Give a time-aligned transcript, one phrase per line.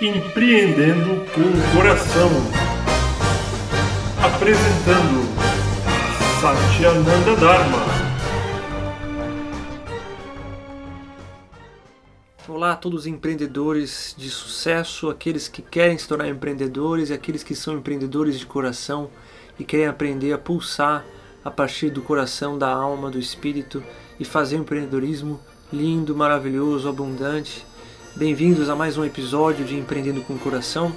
[0.00, 2.30] Empreendendo com o Coração.
[4.20, 5.22] Apresentando
[6.40, 7.78] Satyananda Dharma.
[12.48, 17.44] Olá a todos os empreendedores de sucesso, aqueles que querem se tornar empreendedores e aqueles
[17.44, 19.08] que são empreendedores de coração
[19.56, 21.04] e querem aprender a pulsar
[21.44, 23.84] a partir do coração, da alma, do espírito
[24.18, 25.38] e fazer um empreendedorismo
[25.72, 27.64] lindo, maravilhoso, abundante.
[28.14, 30.92] Bem-vindos a mais um episódio de Empreendendo com o Coração.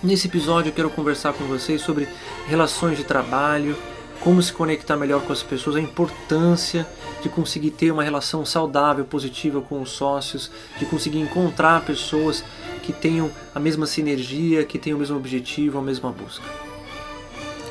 [0.00, 2.08] Nesse episódio eu quero conversar com vocês sobre
[2.46, 3.76] relações de trabalho,
[4.20, 6.86] como se conectar melhor com as pessoas, a importância
[7.20, 12.44] de conseguir ter uma relação saudável, positiva com os sócios, de conseguir encontrar pessoas
[12.84, 16.44] que tenham a mesma sinergia, que tenham o mesmo objetivo, a mesma busca.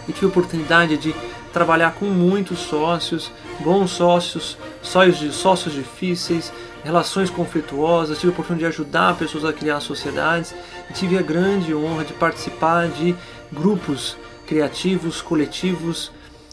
[0.09, 1.15] E tive a oportunidade de
[1.53, 3.31] trabalhar com muitos sócios,
[3.61, 6.51] bons sócios, sócios, difíceis,
[6.83, 10.53] relações conflituosas, tive a oportunidade de ajudar pessoas a criar sociedades
[10.89, 13.15] e tive a grande honra de participar de
[13.51, 16.11] grupos criativos, coletivos,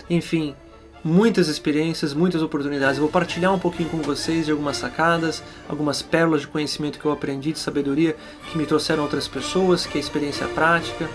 [0.08, 0.54] enfim,
[1.02, 2.96] muitas experiências, muitas oportunidades.
[2.96, 7.04] Eu vou partilhar um pouquinho com vocês de algumas sacadas, algumas pérolas de conhecimento que
[7.04, 8.16] eu aprendi, de sabedoria
[8.50, 11.08] que me trouxeram outras pessoas, que é experiência prática.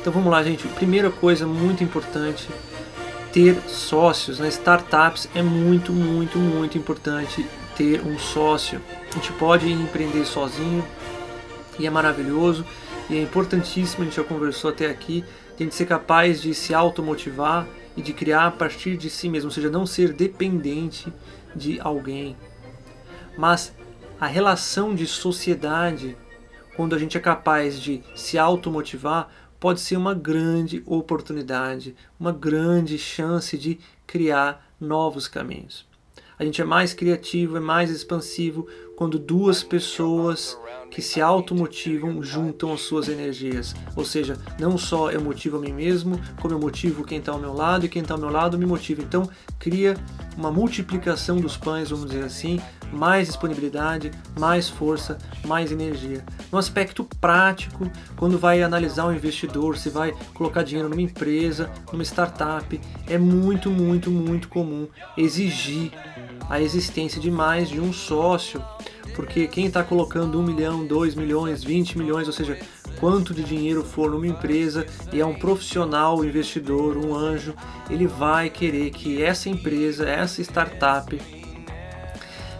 [0.00, 0.66] Então vamos lá, gente.
[0.68, 2.48] Primeira coisa muito importante
[3.36, 4.38] ter sócios.
[4.38, 4.48] Né?
[4.48, 7.44] Startups é muito, muito, muito importante
[7.76, 8.80] ter um sócio.
[9.10, 10.82] A gente pode empreender sozinho
[11.78, 12.64] e é maravilhoso
[13.10, 15.22] e é importantíssimo, a gente já conversou até aqui,
[15.54, 19.48] a gente ser capaz de se automotivar e de criar a partir de si mesmo,
[19.48, 21.12] ou seja, não ser dependente
[21.54, 22.34] de alguém.
[23.36, 23.70] Mas
[24.18, 26.16] a relação de sociedade,
[26.74, 29.28] quando a gente é capaz de se automotivar,
[29.58, 35.86] pode ser uma grande oportunidade, uma grande chance de criar novos caminhos.
[36.38, 40.58] A gente é mais criativo, é mais expansivo quando duas pessoas
[40.90, 43.74] que se automotivam juntam as suas energias.
[43.94, 47.38] Ou seja, não só eu motivo a mim mesmo, como eu motivo quem está ao
[47.38, 49.02] meu lado e quem está ao meu lado me motiva.
[49.02, 49.28] Então,
[49.58, 49.96] cria
[50.36, 52.60] uma multiplicação dos pães, vamos dizer assim,
[52.92, 56.24] mais disponibilidade, mais força, mais energia.
[56.50, 62.02] No aspecto prático, quando vai analisar um investidor, se vai colocar dinheiro numa empresa, numa
[62.02, 65.92] startup, é muito, muito, muito comum exigir
[66.48, 68.62] a existência de mais de um sócio
[69.16, 72.58] porque quem está colocando 1 milhão, 2 milhões, 20 milhões, ou seja,
[73.00, 77.54] quanto de dinheiro for numa empresa e é um profissional, um investidor, um anjo,
[77.88, 81.18] ele vai querer que essa empresa, essa startup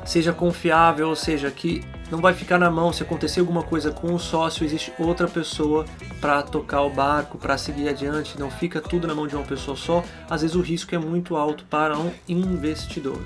[0.06, 4.14] seja confiável, ou seja, que não vai ficar na mão se acontecer alguma coisa com
[4.14, 5.84] o sócio, existe outra pessoa
[6.20, 9.76] para tocar o barco, para seguir adiante, não fica tudo na mão de uma pessoa
[9.76, 10.04] só.
[10.30, 13.20] Às vezes o risco é muito alto para um investidor.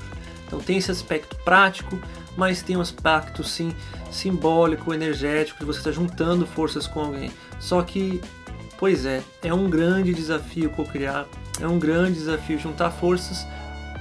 [0.47, 1.99] Então tem esse aspecto prático,
[2.37, 3.73] mas tem um aspecto sim
[4.11, 7.31] simbólico, energético, de você estar tá juntando forças com alguém.
[7.61, 8.21] Só que,
[8.79, 11.27] pois é, é um grande desafio co-criar,
[11.61, 13.47] é um grande desafio juntar forças,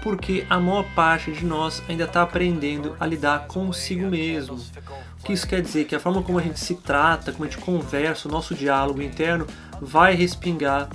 [0.02, 4.56] porque a maior parte de nós ainda está aprendendo a lidar consigo mesmo.
[4.56, 5.86] O que isso quer dizer?
[5.86, 9.02] Que a forma como a gente se trata, como a gente conversa, o nosso diálogo
[9.02, 9.46] interno
[9.82, 10.90] vai respingar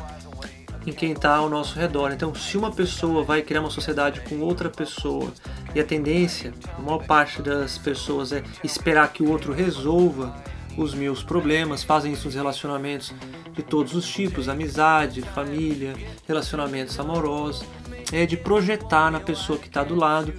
[0.86, 2.12] em quem está ao nosso redor.
[2.12, 5.32] Então, se uma pessoa vai criar uma sociedade com outra pessoa
[5.74, 10.34] e a tendência, a maior parte das pessoas é esperar que o outro resolva
[10.76, 13.14] os meus problemas, fazem isso nos relacionamentos
[13.52, 15.94] de todos os tipos, amizade, família,
[16.26, 17.64] relacionamentos amorosos,
[18.14, 20.32] é de projetar na pessoa que está do lado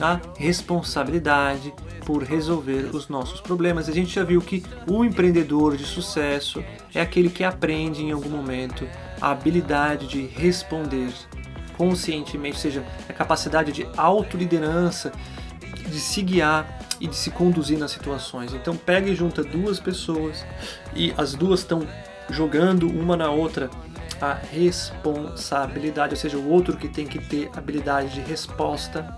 [0.00, 1.72] a responsabilidade
[2.04, 3.88] por resolver os nossos problemas.
[3.88, 6.64] A gente já viu que o empreendedor de sucesso
[6.94, 8.86] é aquele que aprende em algum momento
[9.20, 11.12] a habilidade de responder
[11.76, 15.12] conscientemente, ou seja, a capacidade de autoliderança,
[15.88, 18.52] de se guiar e de se conduzir nas situações.
[18.52, 20.44] Então pega e junta duas pessoas
[20.94, 21.86] e as duas estão
[22.28, 23.70] jogando uma na outra
[24.20, 29.16] a responsabilidade, ou seja, o outro que tem que ter habilidade de resposta.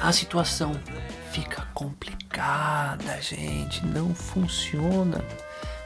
[0.00, 0.72] A situação
[1.30, 5.24] fica complicada, gente, não funciona.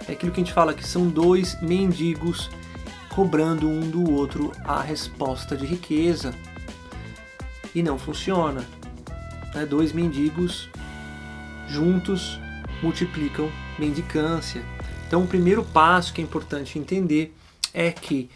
[0.09, 2.51] É aquilo que a gente fala que são dois mendigos
[3.11, 6.35] cobrando um do outro a resposta de riqueza.
[7.75, 8.65] E não funciona.
[9.55, 9.67] Né?
[9.67, 10.69] Dois mendigos
[11.69, 12.41] juntos
[12.83, 14.65] multiplicam mendicância.
[15.07, 17.35] Então, o primeiro passo que é importante entender
[17.73, 18.31] é que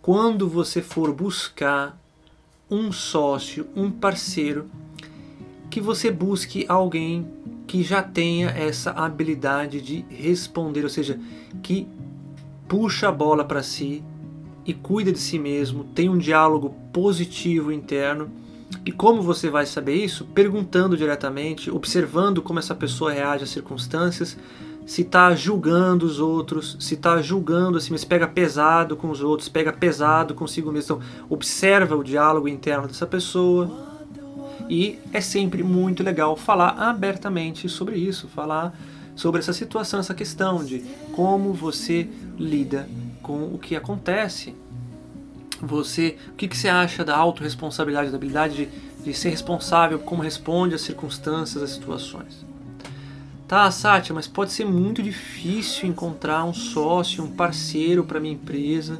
[0.00, 1.98] quando você for buscar
[2.70, 4.66] um sócio, um parceiro,
[5.70, 7.26] que você busque alguém
[7.66, 11.18] que já tenha essa habilidade de responder, ou seja,
[11.62, 11.86] que
[12.68, 14.02] puxa a bola para si,
[14.64, 18.30] e cuida de si mesmo, tem um diálogo positivo interno.
[18.86, 20.24] E como você vai saber isso?
[20.26, 24.36] Perguntando diretamente, observando como essa pessoa reage às circunstâncias,
[24.86, 29.48] se está julgando os outros, se está julgando assim, se pega pesado com os outros,
[29.48, 30.96] pega pesado consigo mesmo.
[30.96, 33.70] Então, observa o diálogo interno dessa pessoa.
[34.68, 38.74] E é sempre muito legal falar abertamente sobre isso, falar
[39.14, 40.80] sobre essa situação, essa questão de
[41.12, 42.08] como você
[42.38, 42.88] lida
[43.22, 44.54] com o que acontece.
[45.60, 48.68] Você, o que, que você acha da autorresponsabilidade, da habilidade de,
[49.04, 52.51] de ser responsável, como responde às circunstâncias, às situações.
[53.52, 58.98] Tá, Sátia, mas pode ser muito difícil encontrar um sócio, um parceiro para minha empresa.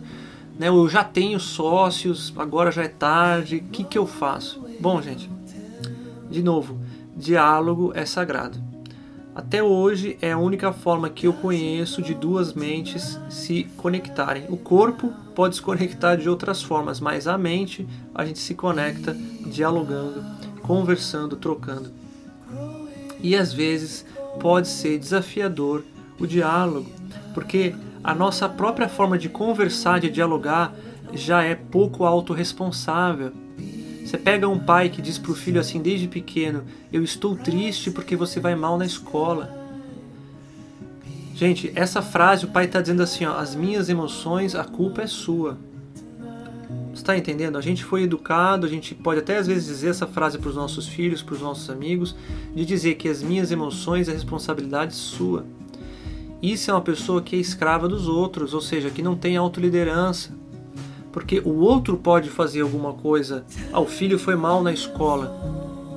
[0.59, 0.69] Né?
[0.69, 4.63] Eu já tenho sócios, agora já é tarde, o que, que eu faço?
[4.79, 5.31] Bom, gente,
[6.31, 6.79] de novo,
[7.17, 8.63] diálogo é sagrado.
[9.35, 14.45] Até hoje é a única forma que eu conheço de duas mentes se conectarem.
[14.51, 19.17] O corpo pode se conectar de outras formas, mas a mente a gente se conecta
[19.47, 20.23] dialogando,
[20.61, 21.91] conversando, trocando.
[23.23, 24.05] E às vezes
[24.41, 25.85] pode ser desafiador
[26.19, 26.91] o diálogo,
[27.35, 30.75] porque a nossa própria forma de conversar, de dialogar,
[31.13, 33.33] já é pouco autorresponsável.
[34.05, 37.91] Você pega um pai que diz para o filho assim desde pequeno: Eu estou triste
[37.91, 39.57] porque você vai mal na escola.
[41.35, 45.07] Gente, essa frase o pai está dizendo assim: ó, As minhas emoções, a culpa é
[45.07, 45.57] sua.
[46.95, 47.57] Está entendendo?
[47.57, 50.55] A gente foi educado, a gente pode até às vezes dizer essa frase para os
[50.55, 52.15] nossos filhos, para os nossos amigos,
[52.55, 55.45] de dizer que as minhas emoções é responsabilidade sua.
[56.43, 60.37] Isso é uma pessoa que é escrava dos outros, ou seja, que não tem autoliderança.
[61.13, 65.29] Porque o outro pode fazer alguma coisa, ah, o filho foi mal na escola.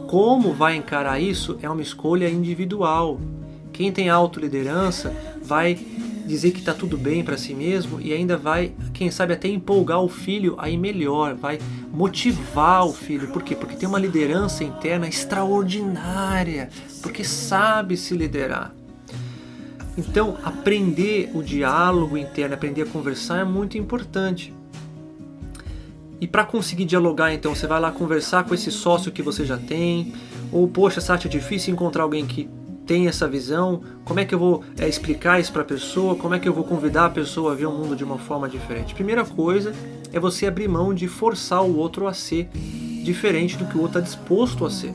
[0.08, 3.20] Como vai encarar isso é uma escolha individual.
[3.74, 5.76] Quem tem autoliderança vai
[6.26, 10.02] dizer que está tudo bem para si mesmo e ainda vai, quem sabe, até empolgar
[10.02, 11.60] o filho a ir melhor, vai
[11.92, 13.28] motivar o filho.
[13.30, 13.56] Por quê?
[13.56, 16.70] Porque tem uma liderança interna extraordinária,
[17.02, 18.74] porque sabe se liderar.
[19.98, 24.54] Então, aprender o diálogo interno, aprender a conversar é muito importante.
[26.20, 29.58] E para conseguir dialogar, então, você vai lá conversar com esse sócio que você já
[29.58, 30.14] tem,
[30.52, 32.50] ou poxa, Sati, é difícil encontrar alguém que
[32.86, 36.36] tem essa visão, como é que eu vou é, explicar isso para a pessoa, como
[36.36, 38.94] é que eu vou convidar a pessoa a ver o mundo de uma forma diferente.
[38.94, 39.74] Primeira coisa
[40.14, 42.48] é você abrir mão de forçar o outro a ser
[43.04, 44.94] diferente do que o outro está disposto a ser.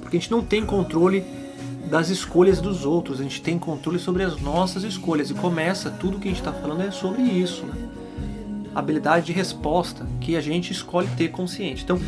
[0.00, 1.24] Porque a gente não tem controle
[1.90, 5.30] das escolhas dos outros, a gente tem controle sobre as nossas escolhas.
[5.30, 7.64] E começa, tudo que a gente está falando é sobre isso.
[7.64, 7.74] Né?
[8.74, 11.82] Habilidade de resposta que a gente escolhe ter consciente.
[11.82, 11.98] Então,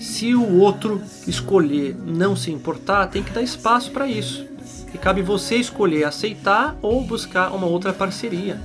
[0.00, 4.46] se o outro escolher não se importar, tem que dar espaço para isso.
[4.92, 8.60] E cabe você escolher aceitar ou buscar uma outra parceria.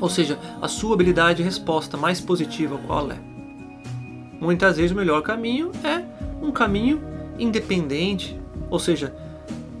[0.00, 3.18] Ou seja, a sua habilidade de resposta mais positiva qual é?
[4.40, 6.02] Muitas vezes o melhor caminho é
[6.42, 7.02] um caminho
[7.38, 8.40] independente,
[8.70, 9.14] ou seja,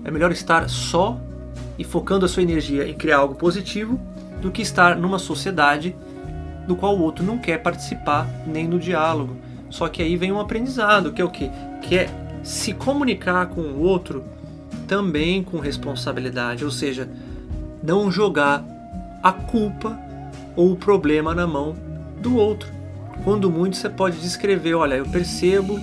[0.04, 1.18] é melhor estar só
[1.78, 3.98] e focando a sua energia em criar algo positivo
[4.42, 5.96] do que estar numa sociedade
[6.66, 9.36] do qual o outro não quer participar nem no diálogo.
[9.70, 11.50] Só que aí vem um aprendizado, que é o quê?
[11.80, 12.10] Que é
[12.42, 14.24] se comunicar com o outro
[14.90, 17.08] também com responsabilidade, ou seja,
[17.80, 18.64] não jogar
[19.22, 19.96] a culpa
[20.56, 21.76] ou o problema na mão
[22.20, 22.68] do outro.
[23.22, 25.78] Quando muito você pode descrever, olha, eu percebo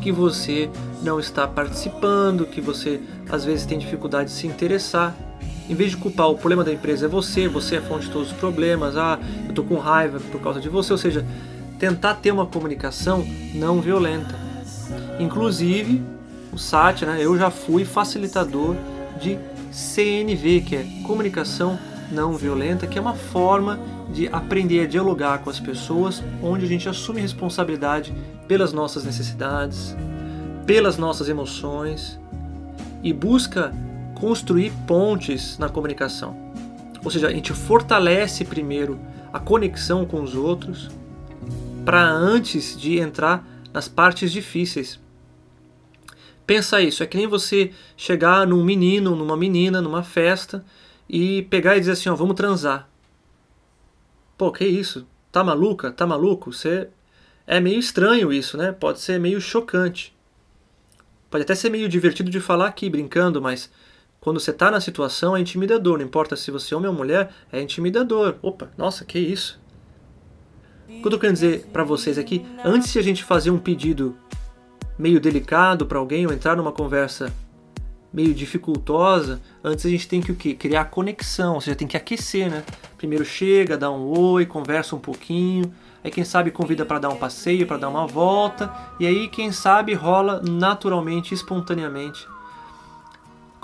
[0.00, 0.70] que você
[1.02, 5.12] não está participando, que você às vezes tem dificuldade de se interessar.
[5.68, 8.12] Em vez de culpar o problema da empresa é você, você é a fonte de
[8.12, 11.26] todos os problemas, ah, eu estou com raiva por causa de você, ou seja,
[11.76, 14.38] tentar ter uma comunicação não violenta.
[15.18, 16.13] Inclusive,
[16.54, 18.76] o SAT, né, eu já fui facilitador
[19.20, 19.38] de
[19.72, 21.76] CNV, que é comunicação
[22.12, 23.80] não violenta, que é uma forma
[24.12, 28.14] de aprender a dialogar com as pessoas, onde a gente assume responsabilidade
[28.46, 29.96] pelas nossas necessidades,
[30.64, 32.20] pelas nossas emoções
[33.02, 33.72] e busca
[34.14, 36.36] construir pontes na comunicação.
[37.04, 38.98] Ou seja, a gente fortalece primeiro
[39.32, 40.88] a conexão com os outros
[41.84, 45.00] para antes de entrar nas partes difíceis.
[46.46, 50.64] Pensa isso, é que nem você chegar num menino, numa menina, numa festa
[51.08, 52.88] e pegar e dizer assim, ó, vamos transar.
[54.36, 55.06] Pô, que isso?
[55.32, 55.90] Tá maluca?
[55.90, 56.52] Tá maluco?
[56.52, 56.88] Você
[57.46, 58.72] é meio estranho isso, né?
[58.72, 60.14] Pode ser meio chocante.
[61.30, 63.70] Pode até ser meio divertido de falar aqui brincando, mas
[64.20, 65.98] quando você está na situação é intimidador.
[65.98, 68.36] Não importa se você é homem ou mulher, é intimidador.
[68.42, 69.60] Opa, nossa, que isso?
[70.88, 73.58] O que eu tô querendo dizer para vocês aqui, antes de a gente fazer um
[73.58, 74.16] pedido
[74.98, 77.32] meio delicado para alguém ou entrar numa conversa
[78.12, 80.54] meio dificultosa, antes a gente tem que o quê?
[80.54, 82.62] Criar conexão, ou seja, tem que aquecer, né?
[82.96, 85.72] Primeiro chega, dá um oi, conversa um pouquinho,
[86.02, 89.50] aí quem sabe convida para dar um passeio, para dar uma volta, e aí quem
[89.50, 92.24] sabe rola naturalmente, espontaneamente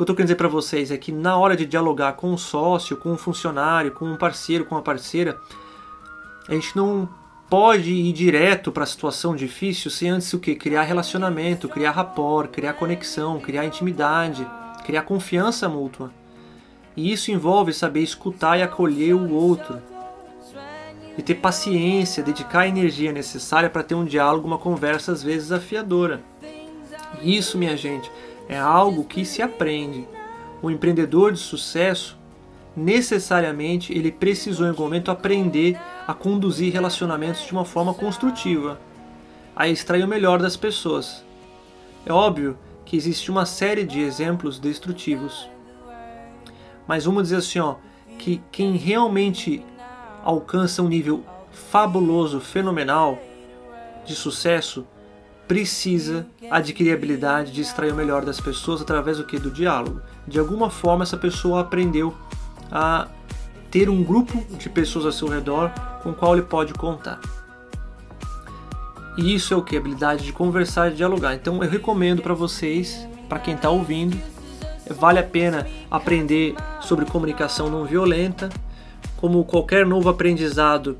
[0.01, 2.39] que eu estou querendo dizer para vocês é que na hora de dialogar com um
[2.39, 5.39] sócio, com um funcionário, com um parceiro, com uma parceira,
[6.49, 7.07] a gente não
[7.51, 10.55] pode ir direto para a situação difícil sem antes o que?
[10.55, 14.47] Criar relacionamento, criar rapport, criar conexão, criar intimidade,
[14.87, 16.13] criar confiança mútua.
[16.97, 19.83] E isso envolve saber escutar e acolher o outro.
[21.19, 25.51] E ter paciência, dedicar a energia necessária para ter um diálogo, uma conversa às vezes
[25.51, 26.23] afiadora.
[27.21, 28.11] Isso, minha gente,
[28.49, 30.07] é algo que se aprende.
[30.63, 32.17] O empreendedor de sucesso,
[32.81, 38.81] necessariamente, ele precisou em algum momento aprender a conduzir relacionamentos de uma forma construtiva,
[39.55, 41.25] a extrair o melhor das pessoas.
[42.07, 45.49] É óbvio que existe uma série de exemplos destrutivos.
[46.87, 47.77] Mas vamos dizer assim, ó,
[48.19, 49.63] que quem realmente
[50.25, 51.23] alcança um nível
[51.53, 53.19] fabuloso, fenomenal
[54.05, 54.87] de sucesso,
[55.47, 60.01] precisa adquirir a habilidade de extrair o melhor das pessoas através do que do diálogo.
[60.27, 62.15] De alguma forma essa pessoa aprendeu
[62.71, 63.09] a
[63.71, 65.71] ter um grupo de pessoas ao seu redor
[66.03, 67.21] com o qual ele pode contar.
[69.17, 69.77] E isso é o que?
[69.77, 71.35] Habilidade de conversar e dialogar.
[71.35, 74.17] Então eu recomendo para vocês, para quem está ouvindo,
[74.89, 78.49] vale a pena aprender sobre comunicação não violenta.
[79.17, 80.97] Como qualquer novo aprendizado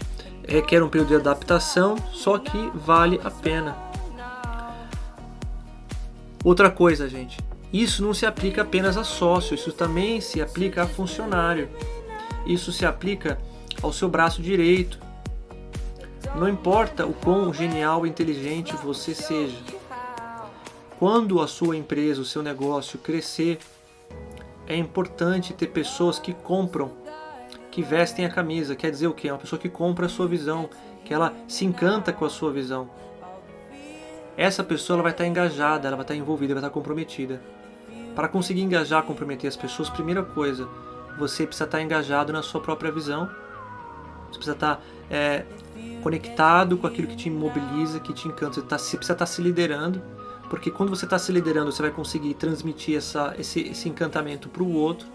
[0.47, 3.77] requer um período de adaptação, só que vale a pena.
[6.45, 7.39] Outra coisa, gente,
[7.73, 11.69] isso não se aplica apenas a sócio, isso também se aplica a funcionário.
[12.45, 13.39] Isso se aplica
[13.81, 14.99] ao seu braço direito.
[16.35, 19.57] Não importa o quão genial e inteligente você seja.
[20.99, 23.59] Quando a sua empresa, o seu negócio crescer,
[24.67, 26.93] é importante ter pessoas que compram,
[27.71, 28.77] que vestem a camisa.
[28.77, 29.29] Quer dizer o quê?
[29.29, 30.69] É uma pessoa que compra a sua visão,
[31.05, 32.91] que ela se encanta com a sua visão
[34.41, 37.43] essa pessoa ela vai estar engajada, ela vai estar envolvida, vai estar comprometida.
[38.21, 40.69] Para conseguir engajar, comprometer as pessoas, primeira coisa,
[41.19, 43.31] você precisa estar engajado na sua própria visão.
[44.29, 45.47] Você precisa estar é,
[46.03, 48.57] conectado com aquilo que te mobiliza, que te encanta.
[48.57, 50.03] Você, tá, você precisa estar se liderando,
[50.51, 54.63] porque quando você está se liderando, você vai conseguir transmitir essa, esse, esse encantamento para
[54.63, 55.09] o outro.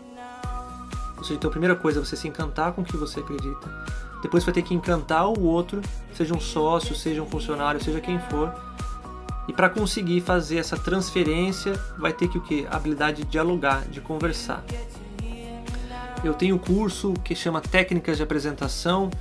[1.15, 3.85] Ou seja, então a primeira coisa é você se encantar com o que você acredita.
[4.23, 5.79] Depois você vai ter que encantar o outro,
[6.15, 8.51] seja um sócio, seja um funcionário, seja quem for,
[9.47, 12.67] e para conseguir fazer essa transferência, vai ter que o que?
[12.69, 14.63] Habilidade de dialogar, de conversar.
[16.23, 19.11] Eu tenho um curso que chama Técnicas de Apresentação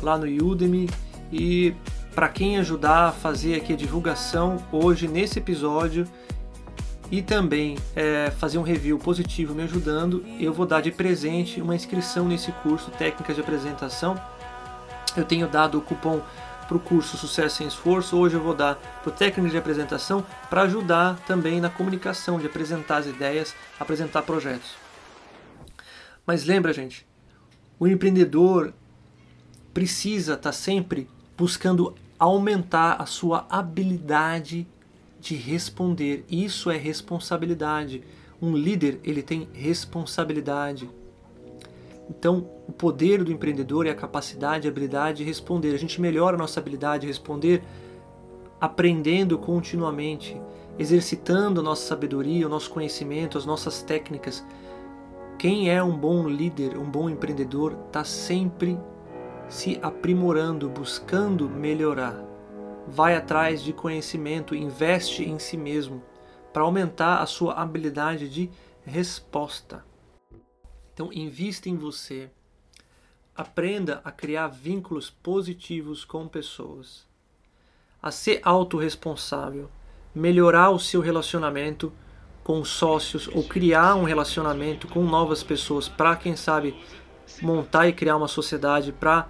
[0.00, 0.88] lá no Udemy
[1.32, 1.74] e
[2.14, 6.06] para quem ajudar a fazer aqui a divulgação hoje nesse episódio
[7.10, 11.74] e também é, fazer um review positivo me ajudando, eu vou dar de presente uma
[11.74, 14.14] inscrição nesse curso Técnicas de Apresentação.
[15.16, 16.20] Eu tenho dado o cupom
[16.66, 18.16] para o curso Sucesso sem Esforço.
[18.16, 22.46] Hoje eu vou dar para o técnico de apresentação para ajudar também na comunicação, de
[22.46, 24.70] apresentar as ideias, apresentar projetos.
[26.26, 27.06] Mas lembra, gente,
[27.78, 28.72] o empreendedor
[29.72, 34.66] precisa estar tá sempre buscando aumentar a sua habilidade
[35.20, 36.24] de responder.
[36.30, 38.02] Isso é responsabilidade.
[38.40, 40.88] Um líder, ele tem responsabilidade.
[42.08, 45.74] Então, o poder do empreendedor é a capacidade, a habilidade de responder.
[45.74, 47.62] A gente melhora a nossa habilidade de responder
[48.60, 50.40] aprendendo continuamente,
[50.78, 54.44] exercitando a nossa sabedoria, o nosso conhecimento, as nossas técnicas.
[55.38, 58.78] Quem é um bom líder, um bom empreendedor, está sempre
[59.48, 62.24] se aprimorando, buscando melhorar.
[62.88, 66.02] Vai atrás de conhecimento, investe em si mesmo
[66.52, 68.50] para aumentar a sua habilidade de
[68.82, 69.84] resposta.
[70.94, 72.30] Então, invista em você.
[73.34, 77.04] Aprenda a criar vínculos positivos com pessoas.
[78.00, 79.68] A ser autorresponsável.
[80.14, 81.92] Melhorar o seu relacionamento
[82.44, 86.78] com sócios ou criar um relacionamento com novas pessoas para, quem sabe,
[87.42, 89.28] montar e criar uma sociedade para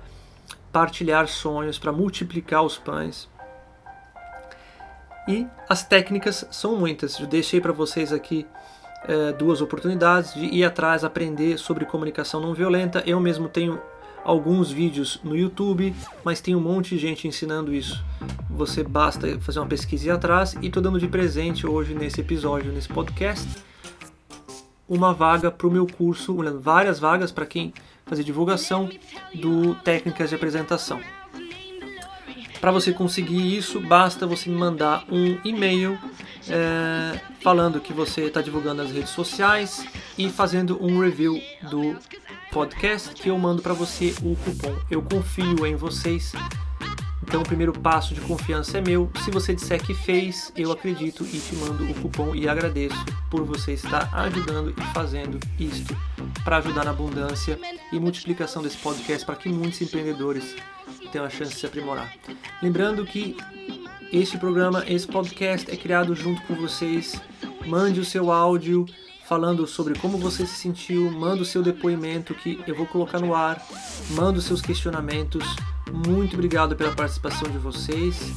[0.71, 3.27] partilhar sonhos, para multiplicar os pães.
[5.27, 7.19] E as técnicas são muitas.
[7.19, 8.47] Eu deixei para vocês aqui
[9.07, 13.03] é, duas oportunidades de ir atrás, aprender sobre comunicação não violenta.
[13.07, 13.81] Eu mesmo tenho
[14.25, 15.95] alguns vídeos no YouTube,
[16.25, 18.03] mas tem um monte de gente ensinando isso.
[18.51, 22.21] Você basta fazer uma pesquisa e ir atrás e estou dando de presente hoje nesse
[22.21, 23.47] episódio, nesse podcast,
[24.89, 27.73] uma vaga para o meu curso, várias vagas para quem
[28.07, 28.89] fazer divulgação
[29.35, 31.01] do técnicas de apresentação.
[32.65, 35.99] Para você conseguir isso, basta você me mandar um e-mail
[36.49, 41.39] é, falando que você está divulgando nas redes sociais e fazendo um review
[41.71, 41.95] do
[42.51, 44.75] podcast que eu mando para você o cupom.
[44.91, 46.33] Eu confio em vocês.
[47.23, 49.11] Então o primeiro passo de confiança é meu.
[49.23, 52.97] Se você disser que fez, eu acredito e te mando o cupom e agradeço
[53.31, 55.95] por você estar ajudando e fazendo isto
[56.43, 57.59] para ajudar na abundância
[57.93, 60.57] e multiplicação desse podcast para que muitos empreendedores
[61.15, 62.13] tenham a chance de se aprimorar.
[62.61, 63.37] Lembrando que
[64.13, 67.21] este programa, esse podcast é criado junto com vocês.
[67.67, 68.85] Mande o seu áudio
[69.29, 73.33] falando sobre como você se sentiu, manda o seu depoimento que eu vou colocar no
[73.33, 73.65] ar,
[74.11, 75.45] manda os seus questionamentos.
[76.07, 78.35] Muito obrigado pela participação de vocês.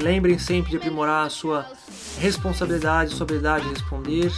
[0.00, 1.66] Lembrem sempre de aprimorar a sua
[2.18, 4.30] responsabilidade, sua habilidade de responder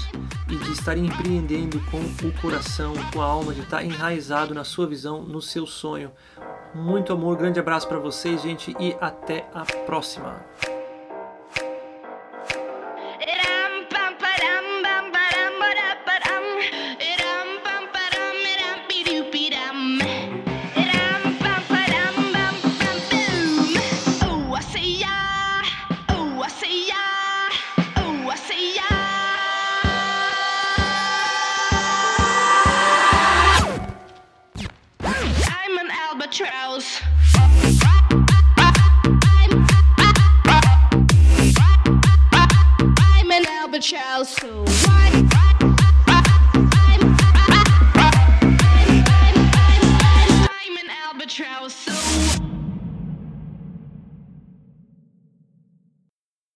[0.49, 4.87] e de estar empreendendo com o coração, com a alma, de estar enraizado na sua
[4.87, 6.11] visão, no seu sonho.
[6.75, 10.45] Muito amor, grande abraço para vocês, gente, e até a próxima.